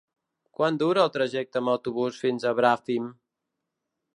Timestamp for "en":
1.63-1.69